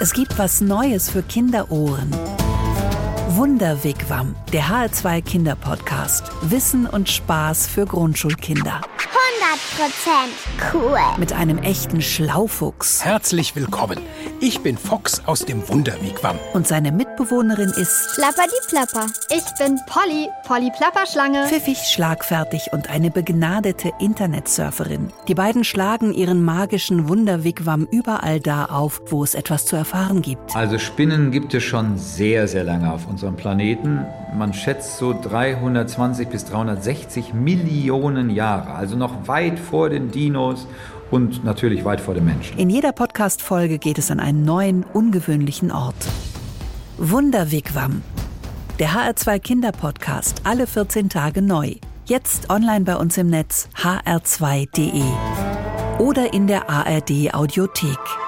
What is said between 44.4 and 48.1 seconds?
neuen, ungewöhnlichen Ort. Wunderwigwam.